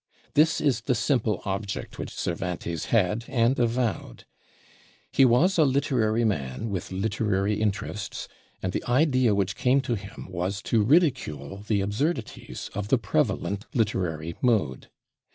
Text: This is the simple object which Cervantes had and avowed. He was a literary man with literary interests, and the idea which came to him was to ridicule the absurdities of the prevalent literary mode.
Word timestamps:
This 0.33 0.59
is 0.59 0.81
the 0.81 0.95
simple 0.95 1.43
object 1.45 1.99
which 1.99 2.09
Cervantes 2.09 2.85
had 2.85 3.23
and 3.27 3.59
avowed. 3.59 4.25
He 5.11 5.25
was 5.25 5.59
a 5.59 5.63
literary 5.63 6.25
man 6.25 6.71
with 6.71 6.91
literary 6.91 7.61
interests, 7.61 8.27
and 8.63 8.73
the 8.73 8.83
idea 8.85 9.35
which 9.35 9.55
came 9.55 9.79
to 9.81 9.93
him 9.93 10.25
was 10.31 10.63
to 10.63 10.81
ridicule 10.81 11.57
the 11.57 11.81
absurdities 11.81 12.71
of 12.73 12.87
the 12.87 12.97
prevalent 12.97 13.67
literary 13.75 14.35
mode. 14.41 14.89